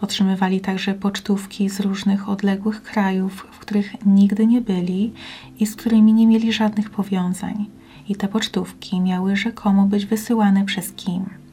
Otrzymywali 0.00 0.60
także 0.60 0.94
pocztówki 0.94 1.68
z 1.68 1.80
różnych 1.80 2.28
odległych 2.28 2.82
krajów, 2.82 3.46
w 3.52 3.58
których 3.58 4.06
nigdy 4.06 4.46
nie 4.46 4.60
byli 4.60 5.12
i 5.58 5.66
z 5.66 5.76
którymi 5.76 6.12
nie 6.12 6.26
mieli 6.26 6.52
żadnych 6.52 6.90
powiązań. 6.90 7.66
I 8.08 8.16
te 8.16 8.28
pocztówki 8.28 9.00
miały 9.00 9.36
rzekomo 9.36 9.86
być 9.86 10.06
wysyłane 10.06 10.64
przez 10.64 10.92
Kim. 10.92 11.43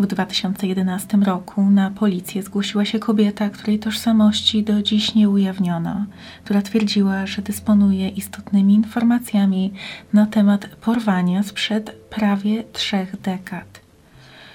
W 0.00 0.06
2011 0.06 1.16
roku 1.16 1.70
na 1.70 1.90
policję 1.90 2.42
zgłosiła 2.42 2.84
się 2.84 2.98
kobieta, 2.98 3.50
której 3.50 3.78
tożsamości 3.78 4.62
do 4.62 4.82
dziś 4.82 5.14
nie 5.14 5.28
ujawniono, 5.28 6.04
która 6.44 6.62
twierdziła, 6.62 7.26
że 7.26 7.42
dysponuje 7.42 8.08
istotnymi 8.08 8.74
informacjami 8.74 9.72
na 10.12 10.26
temat 10.26 10.66
porwania 10.66 11.42
sprzed 11.42 11.90
prawie 12.10 12.64
trzech 12.72 13.20
dekad. 13.20 13.80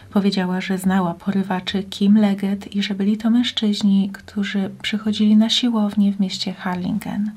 Powiedziała, 0.10 0.62
że 0.62 0.78
znała 0.78 1.14
porywaczy 1.14 1.84
Kim 1.84 2.18
Leggett 2.18 2.76
i 2.76 2.84
że 2.84 2.96
byli 2.96 3.18
to 3.18 3.30
mężczyźni, 3.30 4.10
którzy 4.14 4.70
przychodzili 4.82 5.38
na 5.38 5.50
siłownię 5.50 6.14
w 6.14 6.20
mieście 6.20 6.54
Harlingen. 6.54 7.32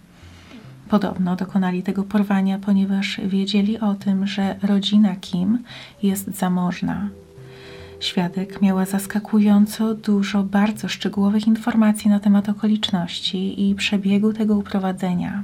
Podobno 0.88 1.36
dokonali 1.36 1.82
tego 1.82 2.04
porwania, 2.04 2.58
ponieważ 2.58 3.20
wiedzieli 3.24 3.80
o 3.80 3.94
tym, 3.94 4.26
że 4.26 4.56
rodzina 4.62 5.16
Kim 5.16 5.58
jest 6.02 6.36
zamożna. 6.36 7.08
Świadek 8.00 8.62
miała 8.62 8.84
zaskakująco 8.84 9.94
dużo 9.94 10.42
bardzo 10.42 10.88
szczegółowych 10.88 11.46
informacji 11.46 12.10
na 12.10 12.20
temat 12.20 12.48
okoliczności 12.48 13.70
i 13.70 13.74
przebiegu 13.74 14.32
tego 14.32 14.56
uprowadzenia. 14.56 15.42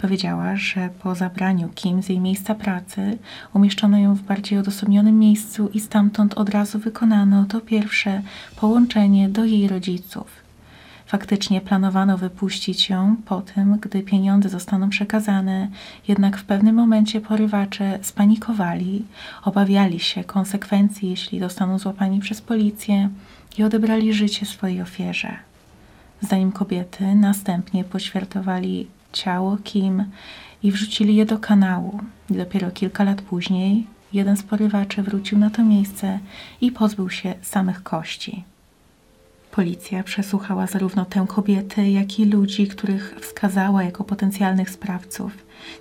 Powiedziała, 0.00 0.56
że 0.56 0.88
po 1.02 1.14
zabraniu 1.14 1.68
Kim 1.74 2.02
z 2.02 2.08
jej 2.08 2.20
miejsca 2.20 2.54
pracy 2.54 3.18
umieszczono 3.54 3.98
ją 3.98 4.14
w 4.14 4.22
bardziej 4.22 4.58
odosobnionym 4.58 5.18
miejscu 5.18 5.68
i 5.74 5.80
stamtąd 5.80 6.34
od 6.34 6.48
razu 6.48 6.78
wykonano 6.78 7.44
to 7.44 7.60
pierwsze 7.60 8.22
połączenie 8.56 9.28
do 9.28 9.44
jej 9.44 9.68
rodziców. 9.68 10.26
Faktycznie 11.12 11.60
planowano 11.60 12.18
wypuścić 12.18 12.90
ją 12.90 13.16
po 13.24 13.40
tym, 13.40 13.78
gdy 13.78 14.02
pieniądze 14.02 14.48
zostaną 14.48 14.90
przekazane, 14.90 15.68
jednak 16.08 16.36
w 16.36 16.44
pewnym 16.44 16.74
momencie 16.74 17.20
porywacze 17.20 17.98
spanikowali, 18.02 19.04
obawiali 19.44 20.00
się 20.00 20.24
konsekwencji, 20.24 21.10
jeśli 21.10 21.40
zostaną 21.40 21.78
złapani 21.78 22.20
przez 22.20 22.40
policję 22.40 23.08
i 23.58 23.64
odebrali 23.64 24.14
życie 24.14 24.46
swojej 24.46 24.82
ofierze. 24.82 25.36
Zdaniem 26.20 26.52
kobiety 26.52 27.14
następnie 27.14 27.84
poświartowali 27.84 28.86
ciało 29.12 29.56
Kim 29.64 30.04
i 30.62 30.72
wrzucili 30.72 31.16
je 31.16 31.26
do 31.26 31.38
kanału. 31.38 32.00
Dopiero 32.30 32.70
kilka 32.70 33.04
lat 33.04 33.22
później 33.22 33.86
jeden 34.12 34.36
z 34.36 34.42
porywaczy 34.42 35.02
wrócił 35.02 35.38
na 35.38 35.50
to 35.50 35.64
miejsce 35.64 36.18
i 36.60 36.72
pozbył 36.72 37.10
się 37.10 37.34
samych 37.42 37.82
kości. 37.82 38.44
Policja 39.52 40.02
przesłuchała 40.02 40.66
zarówno 40.66 41.04
tę 41.04 41.24
kobietę, 41.28 41.90
jak 41.90 42.18
i 42.18 42.24
ludzi, 42.24 42.68
których 42.68 43.16
wskazała 43.20 43.82
jako 43.82 44.04
potencjalnych 44.04 44.70
sprawców. 44.70 45.32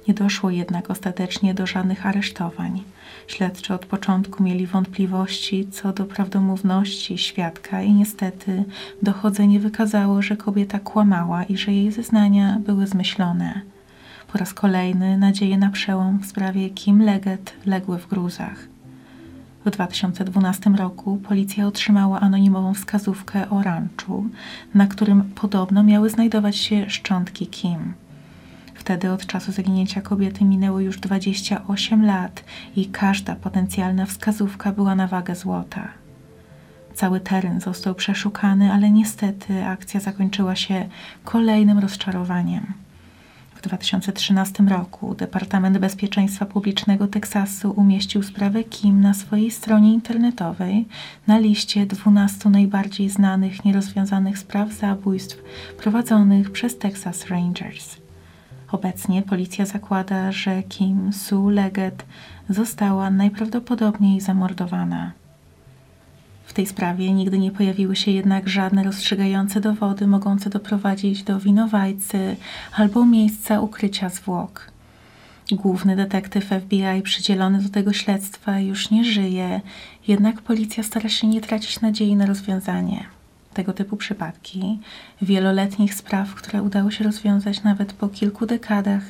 Nie 0.08 0.14
doszło 0.14 0.50
jednak 0.50 0.90
ostatecznie 0.90 1.54
do 1.54 1.66
żadnych 1.68 2.06
aresztowań. 2.06 2.84
Śledczy 3.28 3.74
od 3.74 3.86
początku 3.86 4.44
mieli 4.44 4.68
wątpliwości 4.68 5.68
co 5.72 5.94
do 5.94 6.06
prawdomówności 6.06 7.18
świadka 7.18 7.82
i 7.82 7.94
niestety 7.94 8.64
dochodzenie 9.02 9.60
wykazało, 9.60 10.22
że 10.22 10.38
kobieta 10.38 10.80
kłamała 10.80 11.44
i 11.44 11.58
że 11.58 11.72
jej 11.72 11.92
zeznania 11.92 12.60
były 12.66 12.88
zmyślone. 12.88 13.62
Po 14.32 14.38
raz 14.38 14.54
kolejny 14.54 15.18
nadzieje 15.18 15.58
na 15.58 15.70
przełom 15.70 16.20
w 16.20 16.26
sprawie 16.26 16.70
Kim 16.70 17.02
Leggett 17.02 17.54
legły 17.66 18.00
w 18.00 18.08
gruzach. 18.08 18.71
W 19.66 19.70
2012 19.70 20.70
roku 20.70 21.18
policja 21.18 21.68
otrzymała 21.68 22.20
anonimową 22.20 22.74
wskazówkę 22.74 23.50
o 23.50 23.64
ranczu, 23.64 24.30
na 24.74 24.88
którym 24.88 25.24
podobno 25.24 25.84
miały 25.84 26.10
znajdować 26.10 26.56
się 26.56 26.90
szczątki 26.90 27.48
Kim. 27.48 27.94
Wtedy 28.76 29.12
od 29.12 29.26
czasu 29.26 29.52
zaginięcia 29.52 30.02
kobiety 30.02 30.46
minęło 30.46 30.80
już 30.80 31.00
28 31.00 32.06
lat 32.06 32.44
i 32.76 32.86
każda 32.86 33.36
potencjalna 33.36 34.06
wskazówka 34.06 34.72
była 34.72 34.96
na 34.96 35.08
wagę 35.08 35.36
złota. 35.36 35.88
Cały 36.94 37.20
teren 37.20 37.60
został 37.62 37.96
przeszukany, 37.96 38.74
ale 38.74 38.90
niestety 38.90 39.66
akcja 39.66 40.00
zakończyła 40.00 40.56
się 40.56 40.90
kolejnym 41.24 41.80
rozczarowaniem. 41.80 42.74
W 43.62 43.64
2013 43.64 44.64
roku 44.64 45.16
Departament 45.16 45.78
Bezpieczeństwa 45.78 46.46
Publicznego 46.46 47.08
Teksasu 47.08 47.72
umieścił 47.72 48.24
sprawę 48.24 48.64
Kim 48.64 49.02
na 49.02 49.14
swojej 49.14 49.52
stronie 49.52 49.94
internetowej 49.94 50.88
na 51.28 51.40
liście 51.40 51.86
12 51.86 52.50
najbardziej 52.50 53.10
znanych 53.10 53.66
nierozwiązanych 53.66 54.38
spraw 54.38 54.74
zabójstw 54.74 55.44
prowadzonych 55.78 56.52
przez 56.52 56.78
Texas 56.78 57.28
Rangers. 57.28 57.98
Obecnie 58.72 59.22
policja 59.22 59.66
zakłada, 59.66 60.32
że 60.32 60.64
Kim 60.64 61.14
Sue 61.14 61.50
Leggett 61.50 62.06
została 62.50 63.10
najprawdopodobniej 63.10 64.22
zamordowana. 64.22 65.12
W 66.52 66.54
tej 66.54 66.66
sprawie 66.66 67.12
nigdy 67.12 67.40
nie 67.40 67.52
pojawiły 67.52 67.96
się 67.96 68.12
jednak 68.12 68.50
żadne 68.50 68.84
rozstrzygające 68.84 69.62
dowody 69.62 70.08
mogące 70.08 70.50
doprowadzić 70.50 71.24
do 71.24 71.40
winowajcy 71.40 72.36
albo 72.76 73.06
miejsca 73.06 73.62
ukrycia 73.62 74.10
zwłok. 74.10 74.72
Główny 75.52 75.96
detektyw 75.96 76.46
FBI 76.46 77.02
przydzielony 77.04 77.62
do 77.62 77.70
tego 77.70 77.94
śledztwa 77.94 78.60
już 78.60 78.92
nie 78.92 79.06
żyje, 79.06 79.62
jednak 80.08 80.42
policja 80.42 80.84
stara 80.84 81.10
się 81.10 81.28
nie 81.28 81.42
tracić 81.42 81.82
nadziei 81.82 82.16
na 82.16 82.26
rozwiązanie. 82.26 83.04
tego 83.54 83.74
typu 83.74 83.98
przypadki, 83.98 84.80
wieloletnich 85.22 85.94
spraw, 85.94 86.36
które 86.36 86.64
udało 86.64 86.92
się 86.92 87.04
rozwiązać 87.04 87.64
nawet 87.64 87.94
po 87.94 88.08
kilku 88.10 88.46
dekadach, 88.46 89.04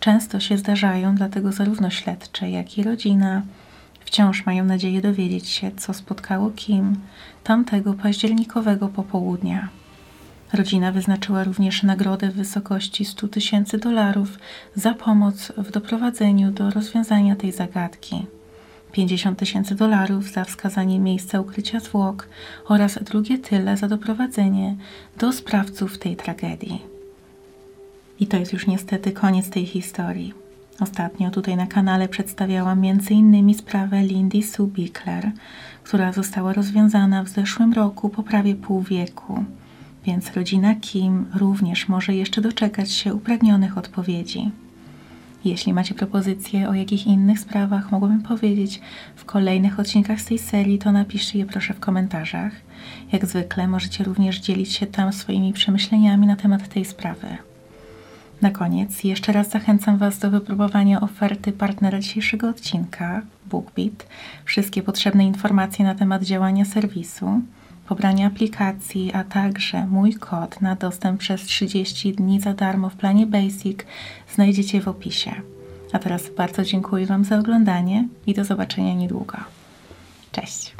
często 0.00 0.40
się 0.40 0.58
zdarzają, 0.58 1.14
dlatego 1.14 1.52
zarówno 1.52 1.90
śledcze, 1.90 2.50
jak 2.50 2.78
i 2.78 2.82
rodzina 2.82 3.42
wciąż 4.10 4.46
mają 4.46 4.64
nadzieję 4.64 5.00
dowiedzieć 5.00 5.48
się, 5.48 5.70
co 5.76 5.94
spotkało 5.94 6.50
Kim 6.50 6.96
tamtego 7.44 7.94
październikowego 7.94 8.88
popołudnia. 8.88 9.68
Rodzina 10.52 10.92
wyznaczyła 10.92 11.44
również 11.44 11.82
nagrodę 11.82 12.30
w 12.30 12.34
wysokości 12.34 13.04
100 13.04 13.28
tysięcy 13.28 13.78
dolarów 13.78 14.38
za 14.74 14.94
pomoc 14.94 15.52
w 15.56 15.70
doprowadzeniu 15.70 16.50
do 16.50 16.70
rozwiązania 16.70 17.36
tej 17.36 17.52
zagadki. 17.52 18.26
50 18.92 19.38
tysięcy 19.38 19.74
dolarów 19.74 20.32
za 20.32 20.44
wskazanie 20.44 20.98
miejsca 20.98 21.40
ukrycia 21.40 21.80
zwłok 21.80 22.28
oraz 22.68 22.98
drugie 23.02 23.38
tyle 23.38 23.76
za 23.76 23.88
doprowadzenie 23.88 24.76
do 25.18 25.32
sprawców 25.32 25.98
tej 25.98 26.16
tragedii. 26.16 26.82
I 28.20 28.26
to 28.26 28.36
jest 28.36 28.52
już 28.52 28.66
niestety 28.66 29.12
koniec 29.12 29.50
tej 29.50 29.66
historii. 29.66 30.49
Ostatnio 30.80 31.30
tutaj 31.30 31.56
na 31.56 31.66
kanale 31.66 32.08
przedstawiałam 32.08 32.84
m.in. 32.84 33.54
sprawę 33.54 34.02
Lindy 34.02 34.42
Sue 34.42 34.66
Bickler, 34.66 35.30
która 35.84 36.12
została 36.12 36.52
rozwiązana 36.52 37.24
w 37.24 37.28
zeszłym 37.28 37.72
roku 37.72 38.08
po 38.08 38.22
prawie 38.22 38.54
pół 38.54 38.82
wieku, 38.82 39.44
więc 40.04 40.32
rodzina 40.32 40.74
Kim 40.74 41.26
również 41.34 41.88
może 41.88 42.14
jeszcze 42.14 42.40
doczekać 42.40 42.92
się 42.92 43.14
upragnionych 43.14 43.78
odpowiedzi. 43.78 44.50
Jeśli 45.44 45.72
macie 45.72 45.94
propozycje, 45.94 46.68
o 46.68 46.74
jakich 46.74 47.06
innych 47.06 47.40
sprawach 47.40 47.90
mogłabym 47.90 48.22
powiedzieć 48.22 48.80
w 49.16 49.24
kolejnych 49.24 49.80
odcinkach 49.80 50.20
z 50.20 50.24
tej 50.24 50.38
serii, 50.38 50.78
to 50.78 50.92
napiszcie 50.92 51.38
je 51.38 51.46
proszę 51.46 51.74
w 51.74 51.80
komentarzach. 51.80 52.52
Jak 53.12 53.26
zwykle 53.26 53.68
możecie 53.68 54.04
również 54.04 54.40
dzielić 54.40 54.72
się 54.72 54.86
tam 54.86 55.12
swoimi 55.12 55.52
przemyśleniami 55.52 56.26
na 56.26 56.36
temat 56.36 56.68
tej 56.68 56.84
sprawy. 56.84 57.49
Na 58.42 58.50
koniec 58.50 59.04
jeszcze 59.04 59.32
raz 59.32 59.50
zachęcam 59.50 59.98
Was 59.98 60.18
do 60.18 60.30
wypróbowania 60.30 61.00
oferty 61.00 61.52
partnera 61.52 61.98
dzisiejszego 61.98 62.48
odcinka 62.48 63.22
BookBeat. 63.46 64.06
Wszystkie 64.44 64.82
potrzebne 64.82 65.24
informacje 65.24 65.84
na 65.84 65.94
temat 65.94 66.22
działania 66.22 66.64
serwisu, 66.64 67.40
pobrania 67.88 68.26
aplikacji, 68.26 69.12
a 69.12 69.24
także 69.24 69.86
mój 69.86 70.14
kod 70.14 70.60
na 70.60 70.76
dostęp 70.76 71.20
przez 71.20 71.42
30 71.42 72.12
dni 72.12 72.40
za 72.40 72.54
darmo 72.54 72.90
w 72.90 72.96
planie 72.96 73.26
Basic 73.26 73.78
znajdziecie 74.34 74.80
w 74.80 74.88
opisie. 74.88 75.32
A 75.92 75.98
teraz 75.98 76.30
bardzo 76.36 76.64
dziękuję 76.64 77.06
Wam 77.06 77.24
za 77.24 77.38
oglądanie 77.38 78.08
i 78.26 78.34
do 78.34 78.44
zobaczenia 78.44 78.94
niedługo. 78.94 79.36
Cześć! 80.32 80.79